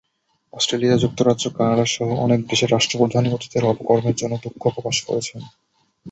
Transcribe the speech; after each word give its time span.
Australia, 0.53 0.95
যুক্তরাজ্য, 0.97 1.45
কানাডাসহ 1.49 2.07
অনেক 2.25 2.39
দেশের 2.47 2.69
রাষ্ট্রপ্রধানই 2.71 3.33
অতীতের 3.33 3.63
অপকর্মের 3.65 4.15
জন্য 4.15 4.33
দুঃখ 4.45 4.63
প্রকাশ 4.75 4.97
করেছেন। 5.01 5.41